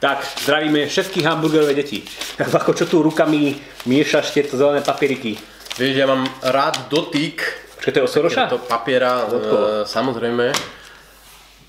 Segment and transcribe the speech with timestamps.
[0.00, 2.00] Tak, zdravíme všetkých hamburgerové deti.
[2.58, 3.52] Ako čo tu rukami
[3.84, 5.36] miešaš tieto zelené papieriky?
[5.76, 7.44] Vieš, ja mám rád dotyk
[7.84, 8.48] Čo to je od Soroša?
[8.48, 10.56] to papiera, e, samozrejme.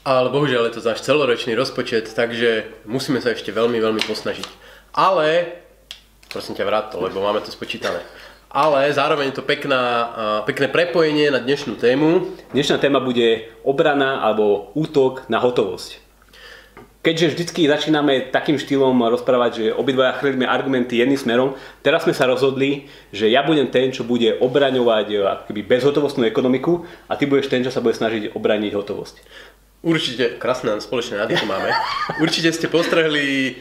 [0.08, 4.48] Ale bohužiaľ je to náš celoročný rozpočet, takže musíme sa ešte veľmi, veľmi posnažiť.
[4.96, 5.52] Ale,
[6.32, 8.00] prosím ťa, vráť to, lebo máme to spočítané.
[8.52, 10.06] Ale zároveň je to pekná, e,
[10.48, 12.32] pekné prepojenie na dnešnú tému.
[12.56, 16.11] Dnešná téma bude obrana alebo útok na hotovosť.
[17.02, 22.30] Keďže vždycky začíname takým štýlom rozprávať, že obidvaja chrlíme argumenty jedným smerom, teraz sme sa
[22.30, 27.26] rozhodli, že ja budem ten, čo bude obraňovať e, ako keby bezhotovostnú ekonomiku a ty
[27.26, 29.16] budeš ten, čo sa bude snažiť obraniť hotovosť.
[29.82, 31.74] Určite, krásne spoločné nádych máme.
[32.22, 33.58] Určite ste postrehli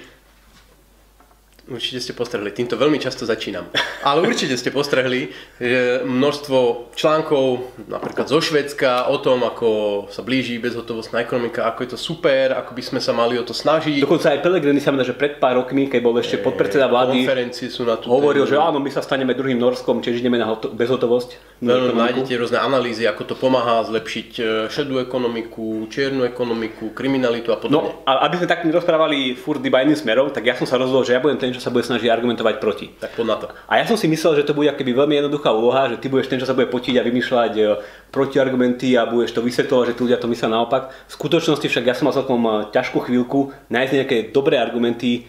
[1.71, 3.71] Určite ste postrehli, týmto veľmi často začínam.
[4.03, 5.31] Ale určite ste postrehli,
[5.63, 9.69] že množstvo článkov, napríklad zo Švedska, o tom, ako
[10.11, 13.55] sa blíži bezhotovostná ekonomika, ako je to super, ako by sme sa mali o to
[13.55, 14.03] snažiť.
[14.03, 17.71] Dokonca aj Pellegrini sa dá, že pred pár rokmi, keď bol ešte podpredseda vlády, Konferencie
[17.71, 18.51] sú na tú hovoril, tému.
[18.51, 21.63] že áno, my sa staneme druhým Norskom, čiže ideme na hoto- bezhotovosť.
[21.63, 24.43] Veľmi nájdete rôzne analýzy, ako to pomáha zlepšiť e,
[24.73, 27.79] šedú ekonomiku, čiernu ekonomiku, kriminalitu a podobne.
[27.79, 31.05] No a aby sme tak nerozprávali furt iba jedným smerom, tak ja som sa rozhodol,
[31.07, 32.89] že ja budem ten, čo sa bude snažiť argumentovať proti.
[32.97, 33.47] Tak poď na to.
[33.69, 36.33] A ja som si myslel, že to bude akoby veľmi jednoduchá úloha, že ty budeš
[36.33, 37.63] ten, čo sa bude potiť a vymýšľať e,
[38.09, 40.89] protiargumenty a budeš to vysvetľovať, že tí ľudia to myslia naopak.
[40.89, 45.29] V skutočnosti však ja som mal celkom e, ťažkú chvíľku nájsť nejaké dobré argumenty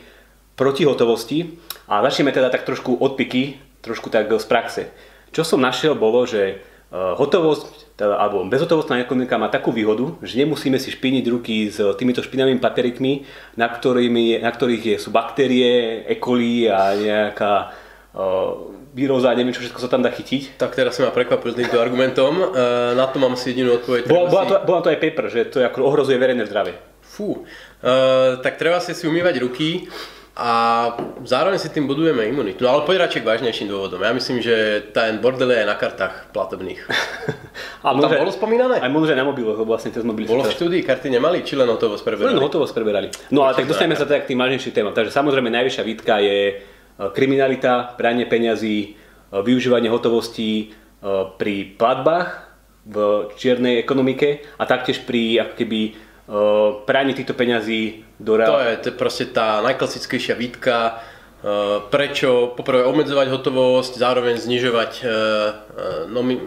[0.56, 1.60] proti hotovosti
[1.92, 4.82] a začneme teda tak trošku od piky, trošku tak z praxe.
[5.36, 6.56] Čo som našiel bolo, že e,
[6.96, 12.26] hotovosť, teda, alebo bezhotovostná ekonomika má takú výhodu, že nemusíme si špiniť ruky s týmito
[12.26, 13.30] špinavými papierikmi,
[13.62, 16.18] na, ktorými, na ktorých je, sú baktérie, E.
[16.18, 17.54] coli a nejaká
[18.18, 20.58] uh, výroza, neviem čo všetko sa tam dá chytiť.
[20.58, 22.34] Tak teraz si ma prekvapil s týmto argumentom.
[22.42, 22.46] E,
[22.92, 24.04] na to mám si jedinú odpoveď.
[24.04, 26.76] Bola, bola, si- to, bola to aj paper, že to ako ohrozuje verejné zdravie.
[27.00, 29.88] Fú, uh, tak treba si si umývať ruky
[30.32, 30.52] a
[31.28, 32.64] zároveň si tým budujeme imunitu.
[32.64, 34.00] No ale poď radšej k vážnejším dôvodom.
[34.00, 36.80] Ja myslím, že ten bordel je aj na kartách platobných.
[37.84, 38.80] A Tam bolo spomínané?
[38.80, 41.44] Aj možno, že aj na mobiloch, lebo vlastne tie mobily Bolo v štúdii, karty nemali,
[41.44, 42.40] či len hotovosť Len preberali?
[42.40, 43.08] hotovosť preberali.
[43.34, 44.94] No ale tak dostaneme sa teda k tým vážnejším témam.
[44.96, 46.54] Takže samozrejme najvyššia výtka je e,
[47.12, 48.90] kriminalita, pranie peňazí, e,
[49.36, 50.66] využívanie hotovosti e,
[51.36, 52.30] pri platbách
[52.88, 52.96] v
[53.36, 55.80] čiernej ekonomike a taktiež pri ako keby
[56.32, 58.60] e, praní týchto peňazí do To reál...
[58.72, 65.10] je, to je proste tá najklasickejšia výtka, uh, prečo poprvé obmedzovať hotovosť, zároveň znižovať uh,
[66.06, 66.38] nomi,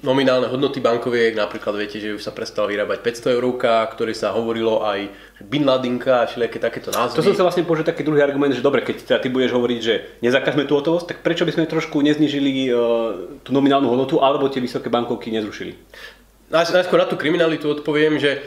[0.00, 4.80] nominálne hodnoty bankoviek, napríklad viete, že už sa prestal vyrábať 500 eurovka, ktorý sa hovorilo
[4.88, 5.12] aj
[5.44, 7.20] Bin Ladenka a všelijaké takéto názvy.
[7.20, 9.80] To som sa vlastne použil taký druhý argument, že dobre, keď teda ty budeš hovoriť,
[9.84, 9.94] že
[10.24, 12.72] nezakážeme tú hotovosť, tak prečo by sme trošku neznižili
[13.44, 15.76] tú nominálnu hodnotu alebo tie vysoké bankovky nezrušili?
[16.48, 18.40] Naj- Najskôr na tú kriminalitu odpoviem, že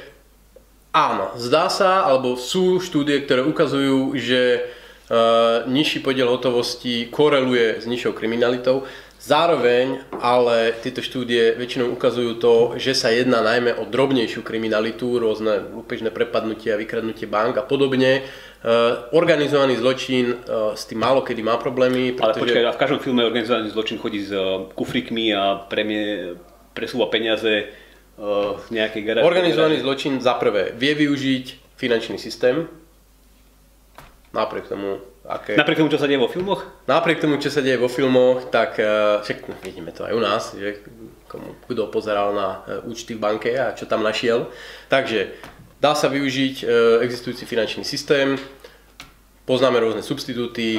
[0.92, 4.68] áno, zdá sa, alebo sú štúdie, ktoré ukazujú, že
[5.08, 8.84] uh, nižší podiel hotovosti koreluje s nižšou kriminalitou.
[9.22, 15.62] Zároveň ale tieto štúdie väčšinou ukazujú to, že sa jedná najmä o drobnejšiu kriminalitu, rôzne
[15.78, 18.26] lúpežné prepadnutia, vykradnutie bank a podobne.
[18.62, 22.50] Uh, organizovaný zločin uh, s tým málo kedy má problémy, Ale pretože...
[22.50, 26.38] počkaj, a v každom filme organizovaný zločin chodí s e, kufrikmi a premie,
[26.78, 27.74] presúva peniaze
[28.22, 29.26] z nejakej garáže.
[29.26, 32.70] Organizovaný zločin za prvé vie využiť finančný systém,
[34.34, 35.58] napriek tomu, aké...
[35.58, 36.64] Napriek tomu, čo sa deje vo filmoch?
[36.88, 40.44] Napriek tomu, čo sa deje vo filmoch, tak eh, však vidíme to aj u nás,
[40.56, 40.86] že
[41.28, 44.48] komu, kto pozeral na eh, účty v banke a čo tam našiel.
[44.88, 45.36] Takže
[45.82, 46.68] dá sa využiť eh,
[47.04, 48.40] existujúci finančný systém,
[49.46, 50.78] poznáme rôzne substitúty,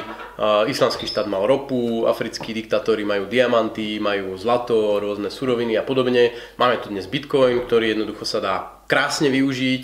[0.67, 6.33] islamský štát mal ropu, africkí diktátori majú diamanty, majú zlato, rôzne suroviny a podobne.
[6.55, 8.55] Máme tu dnes bitcoin, ktorý jednoducho sa dá
[8.87, 9.83] krásne využiť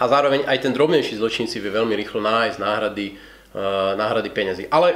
[0.00, 3.06] a zároveň aj ten drobnejší zločin si vie veľmi rýchlo nájsť náhrady,
[3.96, 4.64] náhrady peňazí.
[4.68, 4.94] Ale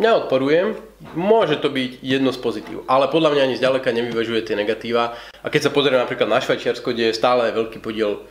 [0.00, 0.80] neodporujem,
[1.12, 5.14] môže to byť jedno z pozitív, ale podľa mňa ani zďaleka nevyvažuje tie negatíva.
[5.44, 8.24] A keď sa pozrieme napríklad na Švajčiarsko, kde je stále veľký podiel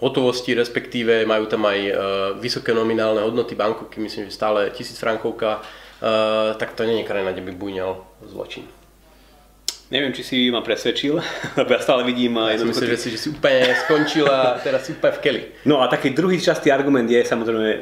[0.00, 1.94] hotovosti, respektíve majú tam aj uh,
[2.36, 7.32] vysoké nominálne hodnoty bankovky, myslím, že stále tisíc frankovka, uh, tak to nie je krajina,
[7.32, 7.92] kde by bujňal
[8.28, 8.68] zločin.
[9.86, 11.14] Neviem, či si ma presvedčil,
[11.58, 14.90] lebo ja stále vidím Ja jednoducho som myslel, že si, že si úplne skončila, teraz
[14.90, 15.42] si úplne v keli.
[15.62, 17.80] No a taký druhý častý argument je samozrejme e,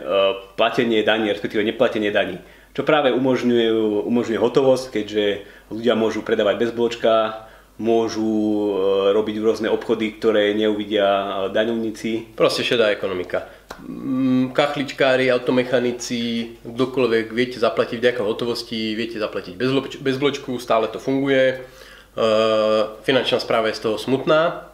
[0.53, 2.37] platenie daní, respektíve neplatenie daní.
[2.77, 3.73] Čo práve umožňuje,
[4.05, 5.25] umožňuje hotovosť, keďže
[5.73, 8.71] ľudia môžu predávať bez bločka, môžu e,
[9.11, 12.39] robiť rôzne obchody, ktoré neuvidia e, daňovníci.
[12.39, 13.51] Proste šedá ekonomika.
[13.83, 21.03] Mm, Kachličkári, automechanici, kdokoľvek viete zaplatiť vďaka hotovosti, viete zaplatiť bez, bez bločku, stále to
[21.03, 21.67] funguje.
[22.15, 24.71] Uh, finančná správa je z toho smutná.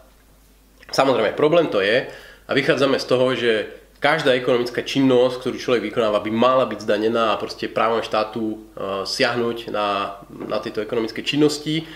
[0.92, 2.04] Samozrejme, problém to je,
[2.44, 3.52] a vychádzame z toho, že
[3.96, 8.60] každá ekonomická činnosť, ktorú človek vykonáva, by mala byť zdanená a proste právom štátu
[9.08, 11.88] siahnuť na, na tieto ekonomické činnosti.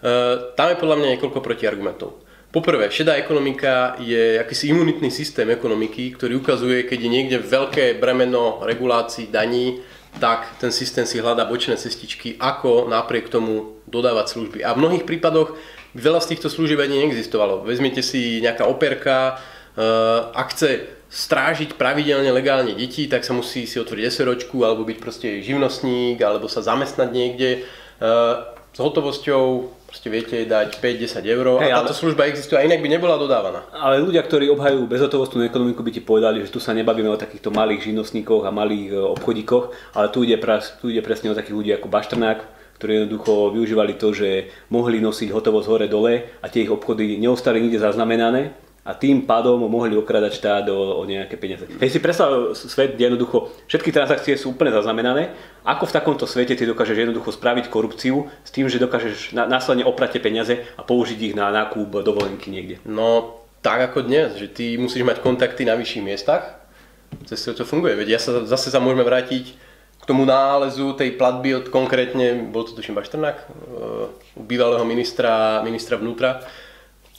[0.00, 2.10] Uh, tam je podľa mňa niekoľko protiargumentov.
[2.50, 8.58] Poprvé, šedá ekonomika je akýsi imunitný systém ekonomiky, ktorý ukazuje, keď je niekde veľké bremeno
[8.66, 9.78] regulácií, daní,
[10.18, 14.66] tak ten systém si hľadá bočné cestičky, ako napriek tomu dodávať služby.
[14.66, 15.54] A v mnohých prípadoch
[15.94, 17.62] veľa z týchto služieb ani neexistovalo.
[17.62, 23.78] Vezmite si nejaká operka, uh, ak chce strážiť pravidelne legálne deti, tak sa musí si
[23.78, 27.50] otvoriť SROčku alebo byť proste živnostník alebo sa zamestnať niekde.
[28.02, 31.98] Uh, s hotovosťou proste viete dať 5-10 eur hey, a táto ale...
[31.98, 33.66] služba existuje a inak by nebola dodávaná.
[33.74, 37.50] Ale ľudia, ktorí obhajujú bezhotovostnú ekonomiku, by ti povedali, že tu sa nebavíme o takýchto
[37.50, 41.56] malých živnostníkoch a malých e, obchodíkoch, ale tu ide, pras, tu ide presne o takých
[41.58, 42.38] ľudí ako Baštrnák,
[42.78, 47.82] ktorí jednoducho využívali to, že mohli nosiť hotovosť hore-dole a tie ich obchody neostali nikde
[47.82, 51.70] zaznamenané a tým pádom mohli okradať štát o, o nejaké peniaze.
[51.70, 55.30] Keď si predstav svet, jednoducho všetky transakcie sú úplne zaznamenané,
[55.62, 60.18] ako v takomto svete ty dokážeš jednoducho spraviť korupciu s tým, že dokážeš následne oprať
[60.18, 62.82] peniaze a použiť ich na nákup dovolenky niekde?
[62.82, 66.58] No, tak ako dnes, že ty musíš mať kontakty na vyšších miestach,
[67.30, 67.94] cez to funguje.
[67.94, 69.54] Veď ja sa, zase sa môžeme vrátiť
[70.00, 74.08] k tomu nálezu tej platby od konkrétne, bol to tuším Bašternák, uh,
[74.40, 76.40] bývalého ministra, ministra vnútra,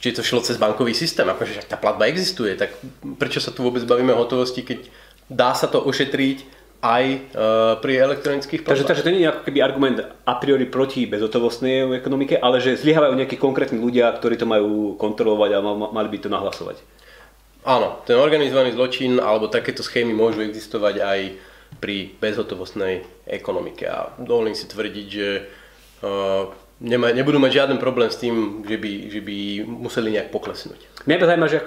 [0.02, 2.74] či to šlo cez bankový systém, akože tá platba existuje, tak
[3.22, 4.90] prečo sa tu vôbec bavíme o hotovosti, keď
[5.30, 6.42] dá sa to ošetriť
[6.82, 8.82] aj uh, pri elektronických platbách.
[8.82, 12.74] Takže, takže to nie je ako keby argument a priori proti bezotovostnej ekonomike, ale že
[12.74, 16.82] zlyhávajú nejakí konkrétni ľudia, ktorí to majú kontrolovať a mali by to nahlasovať.
[17.62, 21.20] Áno, ten organizovaný zločin alebo takéto schémy môžu existovať aj
[21.78, 25.28] pri bezhotovostnej ekonomike a dovolím si tvrdiť, že
[26.02, 26.50] uh,
[26.82, 31.06] nema, nebudú mať žiaden problém s tým, že by, že by museli nejak poklesnúť.
[31.06, 31.58] Mňa by zaujíma, že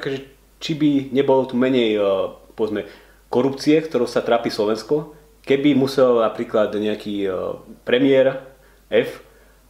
[0.59, 2.87] či by nebolo tu menej uh, povedzme,
[3.31, 5.15] korupcie, ktorou sa trápi Slovensko,
[5.47, 8.43] keby musel napríklad nejaký uh, premiér
[8.91, 9.23] F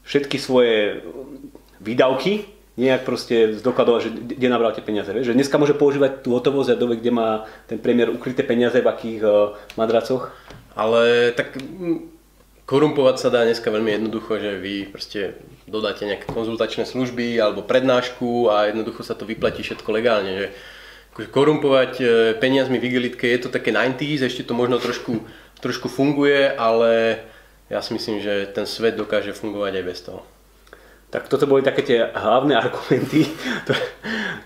[0.06, 1.02] všetky svoje
[1.82, 2.46] výdavky
[2.76, 5.08] nejak proste zdokladovať, že kde nabral tie peniaze.
[5.08, 5.32] Vieš?
[5.32, 8.92] Že dneska môže používať tú hotovosť a dovie, kde má ten premiér ukryté peniaze, v
[8.92, 10.36] akých uh, madracoch.
[10.76, 11.56] Ale tak
[12.66, 15.38] Korumpovať sa dá dneska veľmi jednoducho, že vy proste
[15.70, 20.34] dodáte nejaké konzultačné služby alebo prednášku a jednoducho sa to vyplatí všetko legálne.
[21.14, 22.06] Že korumpovať e,
[22.42, 25.22] peniazmi v igelitke je to také 90s, ešte to možno trošku,
[25.62, 27.22] trošku funguje, ale
[27.70, 30.26] ja si myslím, že ten svet dokáže fungovať aj bez toho.
[31.14, 33.30] Tak toto boli také tie hlavné argumenty.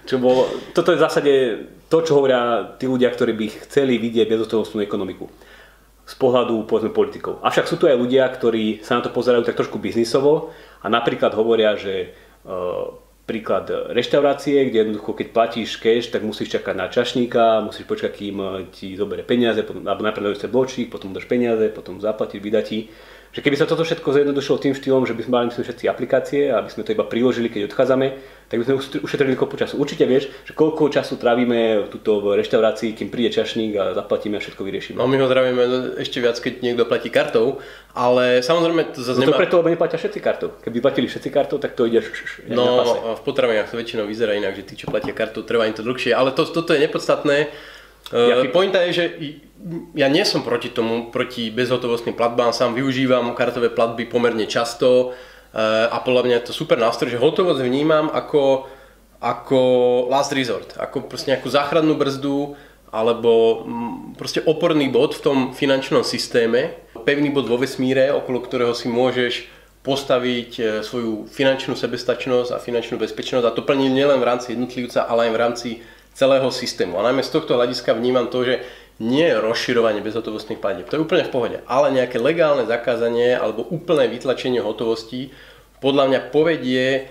[0.03, 1.33] čo bolo, toto je v zásade
[1.87, 5.31] to, čo hovoria tí ľudia, ktorí by chceli vidieť bezhotovostnú ekonomiku
[6.09, 7.37] z pohľadu povedzme politikov.
[7.45, 10.49] Avšak sú tu aj ľudia, ktorí sa na to pozerajú tak trošku biznisovo
[10.81, 12.07] a napríklad hovoria, že e,
[13.29, 18.35] príklad reštaurácie, kde jednoducho keď platíš cash, tak musíš čakať na čašníka, musíš počkať, kým
[18.41, 22.89] e, ti zoberie peniaze, potom, alebo najprv dáš bločík, potom dáš peniaze, potom zaplatiť, vydatí
[23.29, 26.49] že keby sa toto všetko zjednodušilo tým štýlom, že by sme mali myslím, všetci aplikácie
[26.49, 28.07] a aby sme to iba priložili, keď odchádzame,
[28.49, 28.73] tak by sme
[29.05, 29.77] ušetrili kopu času.
[29.77, 34.41] Určite vieš, že koľko času trávime tuto v reštaurácii, kým príde čašník a zaplatíme a
[34.41, 34.97] všetko vyriešime.
[34.97, 35.61] No my ho trávime
[36.01, 37.61] ešte viac, keď niekto platí kartou,
[37.93, 39.41] ale samozrejme to zase no to nemá...
[39.45, 40.49] preto, lebo neplatia všetci kartou.
[40.65, 42.01] Keby platili všetci kartou, tak to ide
[42.49, 42.81] No
[43.13, 46.17] v potravinách to väčšinou vyzerá inak, že tí, čo platia kartou, trvá im to dlhšie,
[46.17, 47.53] ale to, toto je nepodstatné.
[48.09, 49.05] Ja, uh, pointa je, že
[49.93, 55.87] ja nie som proti tomu, proti bezhotovostným platbám, sám využívam kartové platby pomerne často eh,
[55.87, 58.71] a podľa mňa je to super nástroj, že hotovosť vnímam ako,
[59.19, 59.59] ako
[60.07, 62.55] last resort, ako proste nejakú záchrannú brzdu
[62.89, 66.73] alebo mm, proste oporný bod v tom finančnom systéme,
[67.05, 69.51] pevný bod vo vesmíre, okolo ktorého si môžeš
[69.83, 75.03] postaviť eh, svoju finančnú sebestačnosť a finančnú bezpečnosť a to plní nielen v rámci jednotlivca,
[75.03, 75.69] ale aj v rámci
[76.13, 76.99] celého systému.
[76.99, 78.55] A najmä z tohto hľadiska vnímam to, že
[78.99, 80.91] nie je rozširovanie bezhotovostných platieb.
[80.91, 81.57] To je úplne v pohode.
[81.71, 85.31] Ale nejaké legálne zakázanie alebo úplné vytlačenie hotovosti
[85.79, 87.07] podľa mňa povedie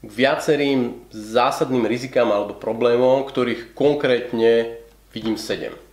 [0.00, 4.80] k viacerým zásadným rizikám alebo problémom, ktorých konkrétne
[5.12, 5.86] vidím 7.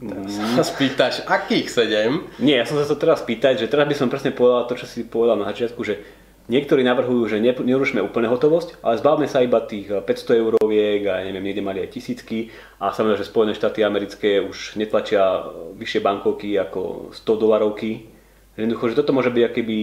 [0.00, 0.56] Mm.
[0.56, 2.40] sa spýtaš, akých 7?
[2.40, 4.88] Nie, ja som sa to teraz spýtať, že teraz by som presne povedal to, čo
[4.88, 6.00] si povedal na začiatku, že
[6.50, 11.22] Niektorí navrhujú, že nerušme úplne hotovosť, ale zbavme sa iba tých 500 eh, euroviek a
[11.22, 12.50] neviem, niekde mali aj tisícky
[12.82, 15.46] a samozrejme, že Spojené štáty americké už netlačia
[15.78, 18.10] vyššie bankovky ako 100 dolarovky.
[18.58, 19.78] Jednoducho, že toto môže byť akýby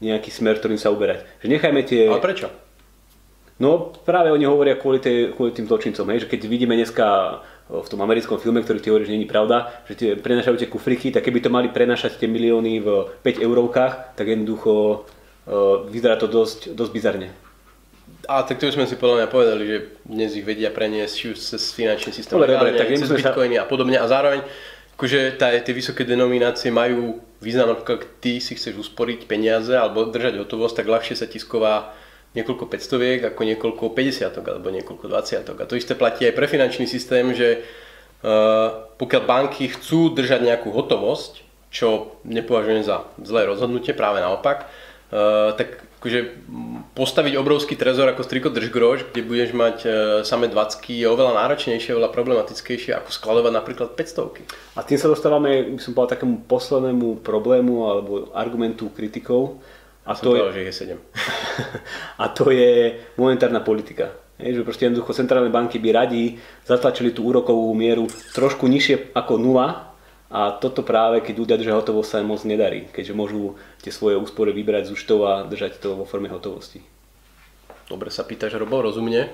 [0.00, 1.28] nejaký smer, ktorým sa uberať.
[1.44, 2.08] Že nechajme tie...
[2.08, 2.48] Ale prečo?
[3.60, 6.24] No práve oni hovoria kvôli, tej, kvôli tým zločincom, hej?
[6.24, 9.84] že keď vidíme dneska eh, v tom americkom filme, ktorý ty hovoríš, že není pravda,
[9.84, 12.88] že tie prenašajú tie kufriky, tak keby to mali prenašať tie milióny v
[13.20, 15.04] 5 eurovkách, tak jednoducho
[15.90, 17.28] vyzerá to dosť, dosť bizarne.
[18.26, 21.36] A tak to už sme si podľa mňa povedali, že dnes ich vedia preniesť už
[21.38, 23.98] cez finančný systém, Dobre, dobre, tak cez sme sa- bitcoiny a podobne.
[23.98, 24.42] A zároveň
[24.98, 30.42] akože tá, tie vysoké denominácie majú význam, keď ty si chceš usporiť peniaze alebo držať
[30.42, 31.94] hotovosť, tak ľahšie sa tisková
[32.34, 36.84] niekoľko 500 ako niekoľko 50 alebo niekoľko 20 A to isté platí aj pre finančný
[36.84, 44.20] systém, že uh, pokiaľ banky chcú držať nejakú hotovosť, čo nepovažujem za zlé rozhodnutie, práve
[44.20, 44.68] naopak,
[45.10, 46.20] tak akože
[46.94, 51.94] postaviť obrovský trezor ako striko držgrož, kde budeš mať uh, samé 20 je oveľa náročnejšie,
[51.94, 57.26] oveľa problematickejšie ako skladovať napríklad 500 A tým sa dostávame, by som povedal, takému poslednému
[57.26, 59.58] problému alebo argumentu kritikov.
[60.06, 60.98] A Som to, je, povedal, že ich je 7.
[62.22, 62.70] a to je
[63.18, 64.14] monetárna politika.
[64.38, 66.36] Je, že proste jednoducho centrálne banky by radi
[66.68, 68.04] zatlačili tú úrokovú mieru
[68.36, 69.85] trošku nižšie ako nula
[70.26, 74.18] a toto práve, keď ľudia držia hotovosť, sa im moc nedarí, keďže môžu tie svoje
[74.18, 76.82] úspory vybrať z účtov a držať to vo forme hotovosti.
[77.86, 79.30] Dobre sa pýtaš, Robo, rozumne.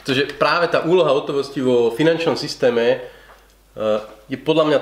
[0.00, 4.00] Pretože práve tá úloha hotovosti vo finančnom systéme eh,
[4.32, 4.78] je podľa mňa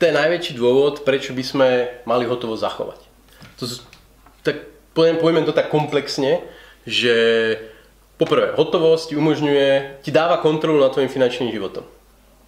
[0.00, 1.68] ten najväčší dôvod, prečo by sme
[2.08, 3.00] mali hotovosť zachovať.
[3.60, 3.64] To,
[4.44, 4.56] tak
[4.96, 6.40] poviem, poviem to tak komplexne,
[6.88, 7.12] že
[8.16, 11.84] poprvé, hotovosť umožňuje, ti dáva kontrolu nad tvojim finančným životom.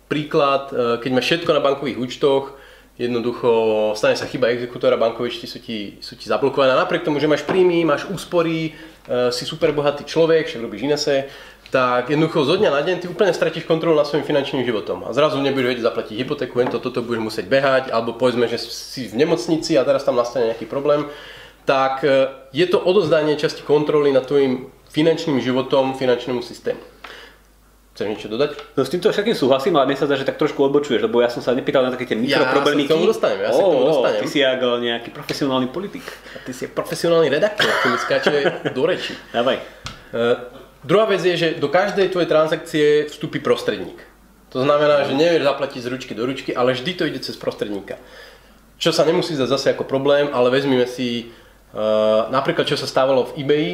[0.09, 2.59] Príklad, eh, keď máš všetko na bankových účtoch,
[2.99, 3.49] jednoducho
[3.95, 6.75] stane sa chyba exekútora, bankové účty sú ti, sú ti zablokované.
[6.75, 11.31] Napriek tomu, že máš príjmy, máš úspory, eh, si super bohatý človek, však robíš inese,
[11.71, 15.05] tak jednoducho zo dňa na deň ty úplne stratíš kontrolu nad svojim finančným životom.
[15.05, 18.59] A zrazu nebudeš vedieť zaplatiť hypotéku, len to, toto budeš musieť behať, alebo povedzme, že
[18.59, 21.07] si v nemocnici a teraz tam nastane nejaký problém,
[21.63, 26.81] tak eh, je to odozdanie časti kontroly nad tvojim finančným životom, finančnému systému.
[27.99, 28.79] Chceš niečo dodať?
[28.79, 31.27] No s týmto všetkým súhlasím, ale mne sa zdá, že tak trošku odbočuješ, lebo ja
[31.35, 32.87] som sa nepýtal na také tie Ja mikroproblemíky.
[32.87, 34.21] sa k tomu dostanem, ja sa k tomu dostanem.
[34.23, 36.07] Ty si jak eh, nejaký profesionálny politik.
[36.07, 38.31] A ty si profesionálny redaktor, ktorý mi skáče
[38.71, 39.19] do reči.
[39.35, 39.59] Dávaj.
[40.15, 40.39] Uh,
[40.87, 43.99] druhá vec je, že do každej tvojej transakcie vstúpi prostredník.
[44.55, 47.99] To znamená, že nevieš zaplatiť z ručky do ručky, ale vždy to ide cez prostredníka.
[48.79, 51.35] Čo sa nemusí zdať zase ako problém, ale vezmime si
[51.75, 53.67] uh, napríklad, čo sa stávalo v eBay,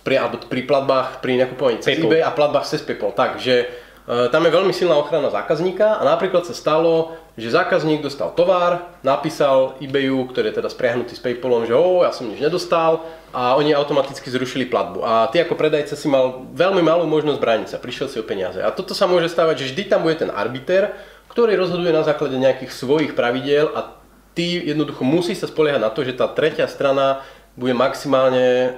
[0.00, 3.12] pri, alebo pri platbách, pri nakupovaní cez eBay a platbách cez PayPal.
[3.12, 8.36] Takže uh, tam je veľmi silná ochrana zákazníka a napríklad sa stalo, že zákazník dostal
[8.36, 13.06] tovar, napísal eBayu, ktorý je teda spriahnutý s PayPalom, že o, ja som nič nedostal
[13.32, 15.00] a oni automaticky zrušili platbu.
[15.00, 18.60] A ty ako predajca si mal veľmi malú možnosť brániť sa, prišiel si o peniaze.
[18.60, 20.92] A toto sa môže stávať, že vždy tam bude ten arbiter,
[21.30, 23.96] ktorý rozhoduje na základe nejakých svojich pravidiel a
[24.34, 27.22] ty jednoducho musíš sa spoliehať na to, že tá tretia strana
[27.58, 28.70] bude maximálne e,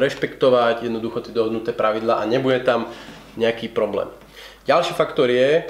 [0.00, 2.88] rešpektovať jednoducho tie dohodnuté pravidla a nebude tam
[3.38, 4.08] nejaký problém.
[4.68, 5.64] Ďalší faktor je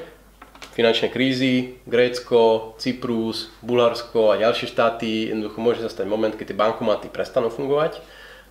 [0.79, 6.59] finančné krízy, Grécko, Cyprus, Bulharsko a ďalšie štáty, jednoducho môže sa stať moment, keď tie
[6.59, 7.99] bankomaty prestanú fungovať.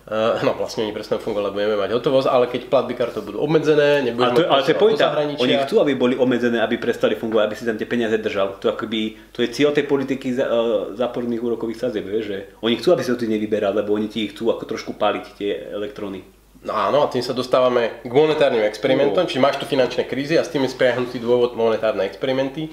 [0.08, 4.08] Uh, no vlastne oni prestanú fungovať, budeme mať hotovosť, ale keď platby kartou budú obmedzené,
[4.08, 5.12] nebudeš Ale to, ale to je pointa.
[5.36, 8.56] Oni chcú, aby boli obmedzené, aby prestali fungovať, aby si tam tie peniaze držal.
[8.64, 12.96] To, akoby, to je cieľ tej politiky za, uh, záporných úrokových sadzieb, že oni chcú,
[12.96, 16.24] aby sa to nevyberal, lebo oni ti chcú ako trošku paliť tie elektróny.
[16.64, 20.42] No áno, a tým sa dostávame k monetárnym experimentom, čiže máš tu finančné krízy a
[20.42, 22.72] s tým je spriahnutý dôvod monetárne experimenty,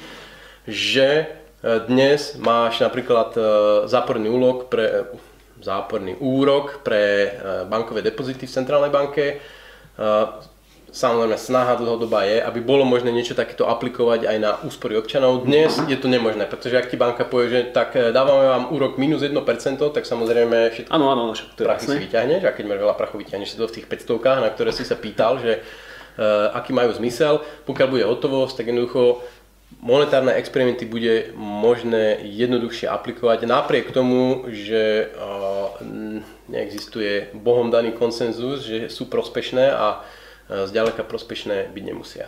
[0.65, 1.25] že e,
[1.85, 3.37] dnes máš napríklad
[3.85, 5.11] záporný úlok pre
[5.61, 7.29] záporný úrok pre e,
[7.69, 9.23] bankové depozity v centrálnej banke.
[9.33, 9.35] E,
[10.95, 15.43] Samozrejme, snaha dlhodobá je, aby bolo možné niečo takéto aplikovať aj na úspory občanov.
[15.43, 18.95] Dnes je to nemožné, pretože ak ti banka povie, že tak e, dávame vám úrok
[18.95, 19.35] minus 1%,
[19.91, 23.19] tak samozrejme všetko Áno, áno, však to prachy si vyťahneš a keď máš veľa prachu,
[23.19, 26.95] vyťahneš si to v tých 500 na ktoré si sa pýtal, že uh, aký majú
[26.95, 27.43] zmysel.
[27.67, 29.19] Pokiaľ bude hotovosť, tak jednoducho
[29.81, 35.77] monetárne experimenty bude možné jednoduchšie aplikovať napriek tomu, že uh,
[36.49, 42.25] neexistuje bohom daný konsenzus, že sú prospešné a uh, zďaleka prospešné byť nemusia.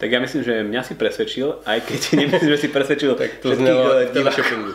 [0.00, 3.52] Tak ja myslím, že mňa si presvedčil, aj keď nemyslím, že si presvedčil tak To
[3.52, 4.72] znelo teleshoppingu.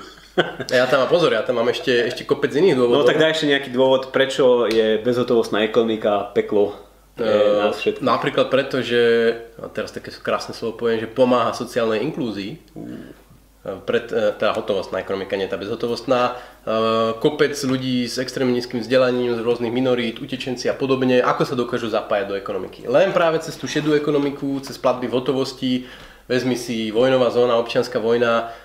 [0.68, 3.08] Ja tam mám pozor, ja tam mám ešte, ešte kopec iných No dôvodov.
[3.08, 6.76] tak daj ešte nejaký dôvod, prečo je bezhotovostná ekonomika peklo
[7.16, 8.04] všetkých.
[8.04, 12.60] Napríklad preto, že, a teraz také krásne slovo poviem, že pomáha sociálnej inklúzii.
[12.76, 16.38] Eh, Pred, eh, tá hotovostná ekonomika, nie tá bezhotovostná.
[17.22, 21.94] Kopec ľudí s extrémne nízkym vzdelaním, z rôznych minorít, utečenci a podobne, ako sa dokážu
[21.94, 22.90] zapájať do ekonomiky.
[22.90, 25.72] Len práve cez tú šedú ekonomiku, cez platby v hotovosti,
[26.26, 28.65] vezmi si vojnová zóna, občianská vojna, Uh,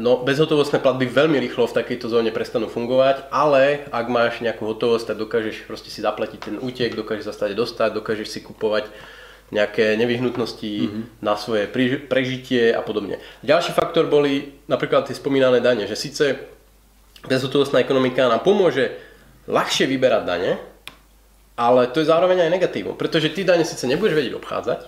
[0.00, 5.12] no, bezhotovostné platby veľmi rýchlo v takejto zóne prestanú fungovať, ale ak máš nejakú hotovosť,
[5.12, 8.88] tak dokážeš proste si zaplatiť ten útek, dokážeš sa stať dostať, dokážeš si kupovať
[9.52, 11.04] nejaké nevyhnutnosti mm-hmm.
[11.20, 11.68] na svoje
[12.08, 13.20] prežitie a podobne.
[13.44, 16.40] Ďalší faktor boli napríklad tie spomínané dane, že síce
[17.28, 18.96] bezhotovostná ekonomika nám pomôže
[19.44, 20.52] ľahšie vyberať dane,
[21.54, 24.80] ale to je zároveň aj negatívum, pretože ty dane síce nebudeš vedieť obchádzať,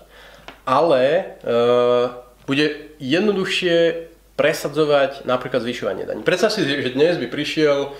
[0.64, 1.22] ale e,
[2.48, 2.66] bude
[2.98, 4.05] jednoduchšie
[4.36, 6.22] presadzovať napríklad zvyšovanie daní.
[6.22, 7.96] Predstav si, že dnes by prišiel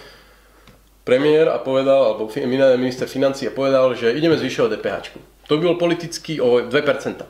[1.09, 2.28] premiér a povedal, alebo
[2.76, 4.97] minister financí a povedal, že ideme zvyšovať DPH.
[5.49, 7.25] To by bol politicky o 2%.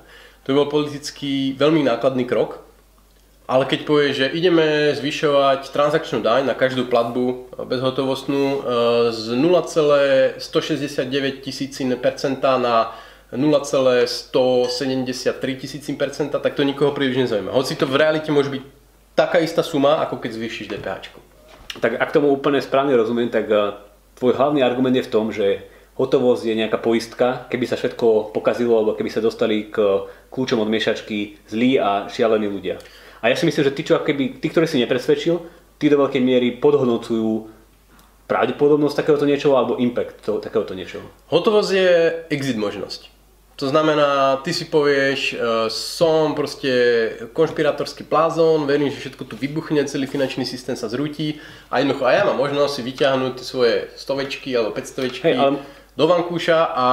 [0.47, 2.67] To by bol politicky veľmi nákladný krok,
[3.47, 8.59] ale keď povie, že ideme zvyšovať transakčnú daň na každú platbu bezhotovostnú e,
[9.15, 12.91] z 0,169 tisícin percenta na
[13.31, 17.55] 0,173 tisícin percenta, tak to nikoho príliš nezaujíma.
[17.55, 18.63] Hoci to v realite môže byť
[19.16, 21.16] taká istá suma, ako keď zvýšiš DPH.
[21.80, 23.56] Tak ak tomu úplne správne rozumiem, tak e,
[24.20, 25.64] tvoj hlavný argument je v tom, že
[25.96, 30.68] hotovosť je nejaká poistka, keby sa všetko pokazilo, alebo keby sa dostali k kľúčom od
[30.68, 32.76] miešačky zlí a šialení ľudia.
[33.25, 35.40] A ja si myslím, že tí, čo keby, tí, ktorí si nepresvedčil,
[35.80, 37.49] tí do veľkej miery podhodnocujú
[38.28, 41.08] pravdepodobnosť takéhoto niečoho alebo impact to, takéhoto niečoho.
[41.32, 41.90] Hotovosť je
[42.28, 43.15] exit možnosť.
[43.57, 45.39] To znamená, ty si povieš, uh,
[45.73, 46.69] som proste
[47.33, 51.41] konšpirátorský plázon, verím, že všetko tu vybuchne, celý finančný systém sa zrúti
[51.73, 55.65] a jednoducho aj ja mám možnosť si vyťahnuť svoje stovečky alebo 500 hey, ale...
[55.97, 56.87] do vankúša a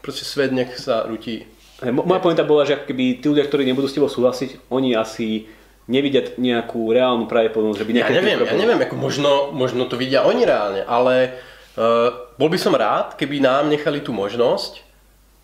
[0.00, 1.44] proste svet nech sa rúti.
[1.84, 5.44] Hey, moja pointa bola, že keby tí ľudia, ktorí nebudú s tebou súhlasiť, oni asi
[5.92, 7.90] nevidia nejakú reálnu pravdepodobnosť, že by.
[8.00, 11.36] Ja neviem, ja neviem, ako možno, možno to vidia oni reálne, ale
[11.76, 14.87] uh, bol by som rád, keby nám nechali tú možnosť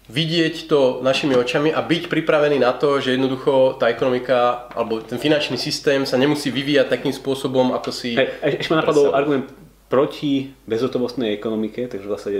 [0.05, 5.17] vidieť to našimi očami a byť pripravený na to, že jednoducho tá ekonomika alebo ten
[5.17, 8.13] finančný systém sa nemusí vyvíjať takým spôsobom, ako si...
[8.45, 9.49] Ešte ma napadol argument
[9.89, 12.33] proti bezhotovostnej ekonomike, takže vlastne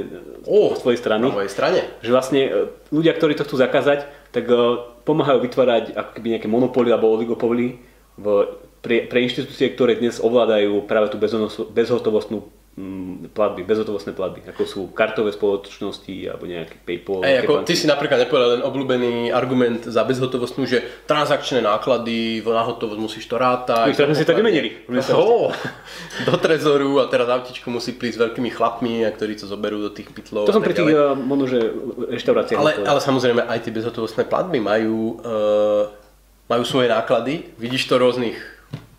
[0.45, 1.25] oh, z tvojej strany.
[1.25, 1.81] Na mojej strane.
[2.05, 2.51] Že vlastne e,
[2.93, 4.45] ľudia, ktorí to chcú zakázať, tak
[5.07, 7.79] pomáhajú vytvárať ako keby nejaké monopóly alebo oligopoly
[8.19, 8.27] v,
[8.83, 11.17] pre, pre inštitúcie, ktoré dnes ovládajú práve tú
[11.71, 12.51] bezhotovostnú
[13.31, 17.23] platby, bezhotovostné platby, ako sú kartové spoločnosti alebo nejaké PayPal.
[17.23, 22.67] Ej, ako, ty si napríklad nepovedal len obľúbený argument za bezhotovostnú, že transakčné náklady na
[22.67, 23.95] hotovosť musíš to rátať.
[23.95, 24.91] My sme si to vymenili.
[25.15, 25.55] Oh,
[26.29, 30.11] do trezoru a teraz autičko musí prísť s veľkými chlapmi, ktorí to zoberú do tých
[30.11, 30.51] pytlov.
[30.51, 31.71] To som pri tých uh, možno, že
[32.11, 32.59] reštauráciách.
[32.59, 35.95] Ale, ale samozrejme aj tie bezhotovostné platby majú uh,
[36.51, 37.55] majú svoje náklady.
[37.57, 38.54] Vidíš to rôznych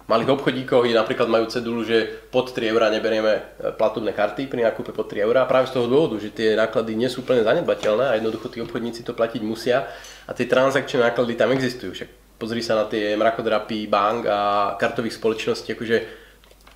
[0.06, 4.70] malých obchodíkoch, kde napríklad majú cedulu, že pod 3 eurá neberieme e, platobné karty pri
[4.70, 5.50] nákupe pod 3 eurá.
[5.50, 9.02] Práve z toho dôvodu, že tie náklady nie sú úplne zanedbateľné a jednoducho tí obchodníci
[9.02, 9.90] to platiť musia
[10.30, 11.98] a tie transakčné náklady tam existujú.
[11.98, 14.40] Však pozri sa na tie mrakodrapy bank a
[14.78, 15.98] kartových spoločností, akože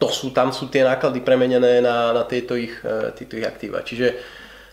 [0.01, 3.85] to sú, tam sú tie náklady premenené na, na tieto, ich, e, tieto ich aktíva.
[3.85, 4.07] Čiže,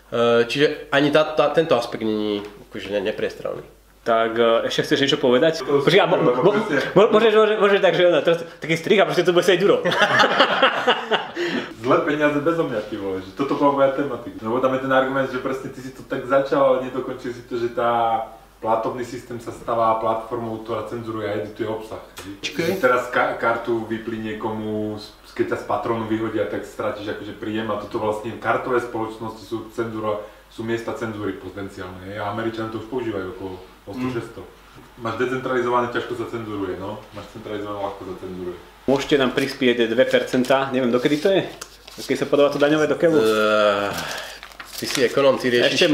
[0.09, 2.41] e, čiže ani tá, tá, tento aspekt není
[2.73, 3.76] akože nepriestrelný
[4.07, 5.67] tak e, ešte chceš niečo povedať?
[5.67, 6.51] Počkaj, mo, mo, mo,
[7.11, 9.83] môžeš, môžeš, môžeš tak, že ona, teraz, taký strich a proste to bude sedieť duro.
[11.83, 14.47] Zlé peniaze bez mňa, ty vole, že toto bola moja tematika.
[14.47, 17.43] Lebo tam je ten argument, že presne ty si to tak začal, ale nedokončil si
[17.47, 18.23] to, že tá
[18.57, 22.01] platobný systém sa stáva platformou, ktorá cenzuruje a edituje obsah.
[22.41, 22.81] Okay.
[22.81, 24.97] Teraz ka- kartu vyplí niekomu,
[25.37, 29.69] keď ťa z patronu vyhodia, tak stratíš akože príjem a toto vlastne kartové spoločnosti sú
[29.69, 32.17] cenzúra, sú miesta cenzúry potenciálne.
[32.17, 33.37] A Američania to už používajú
[33.87, 34.43] okolo 800.
[34.43, 34.57] Mm.
[34.97, 36.99] Máš decentralizované, ťažko sa cenzuruje, no.
[37.13, 38.57] Máš centralizované, ľahko sa cenzuruje.
[38.87, 41.41] Môžete nám prispieť 2%, neviem, dokedy to je?
[41.97, 43.17] Keď sa podáva to daňové do keľu?
[43.19, 43.89] Uh,
[44.77, 45.87] ty si ekonom, ty riešiš, Ešte...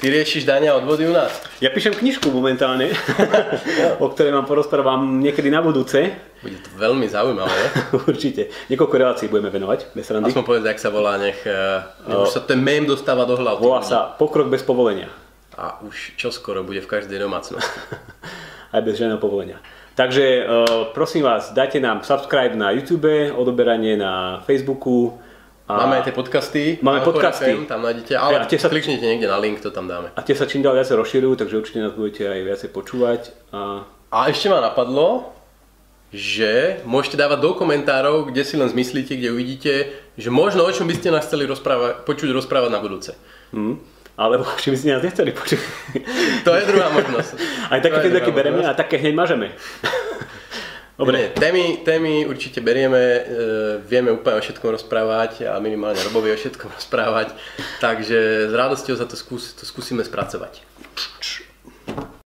[0.00, 1.30] ty riešiš daňa odvody u nás.
[1.60, 2.88] Ja píšem knižku momentálne,
[4.04, 6.16] o ktorej vám porozprávam niekedy na budúce.
[6.40, 7.60] Bude to veľmi zaujímavé.
[8.10, 8.48] Určite.
[8.72, 10.32] Niekoľko relácií budeme venovať, bez randy.
[10.32, 13.60] Aspoň povedz, ak sa volá, nech, nech uh, už sa ten meme dostáva do hlavy.
[13.60, 15.29] Volá sa Pokrok bez povolenia
[15.60, 17.68] a už čoskoro bude v každej domácnosti.
[18.74, 19.60] Aj bez žiadneho povolenia.
[19.92, 25.20] Takže uh, prosím vás, dajte nám subscribe na YouTube, odoberanie na Facebooku.
[25.68, 26.62] A máme aj tie podcasty.
[26.82, 27.54] Máme podcasty.
[27.54, 30.10] FM, tam nájdete, ale a tie sa, kliknite niekde na link, to tam dáme.
[30.18, 33.20] A tie sa čím ďalej viacej rozširujú, takže určite nás budete aj viacej počúvať.
[33.54, 33.86] A...
[34.10, 35.30] a ešte ma napadlo,
[36.10, 39.74] že môžete dávať do komentárov, kde si len zmyslíte, kde uvidíte,
[40.18, 43.14] že možno o čom by ste nás chceli rozprávať, počuť rozprávať na budúce.
[43.54, 45.60] Hmm alebo či by ste nás nechceli počuť.
[46.44, 47.32] To je druhá možnosť.
[47.72, 49.48] Aj také keď bereme a také hneď mažeme.
[51.00, 51.16] Dobre.
[51.16, 53.20] Nie, témy, témy určite berieme, e,
[53.80, 57.32] vieme úplne o všetkom rozprávať a minimálne Robovi o všetkom rozprávať,
[57.80, 60.69] takže s radosťou sa to, skús, to skúsime spracovať.